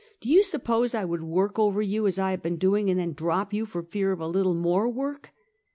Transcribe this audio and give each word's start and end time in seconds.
Do 0.19 0.29
you 0.29 0.41
sup 0.41 0.63
pose 0.63 0.95
I 0.95 1.05
would 1.05 1.21
work 1.21 1.59
over 1.59 1.79
you 1.79 2.07
as 2.07 2.17
I 2.17 2.31
have 2.31 2.41
been 2.41 2.57
doing, 2.57 2.89
and 2.89 2.99
then 2.99 3.13
drop 3.13 3.53
you 3.53 3.67
for 3.67 3.83
fear 3.83 4.11
of 4.11 4.19
a 4.19 4.27
little 4.27 4.55
more 4.55 4.89
work? 4.89 5.31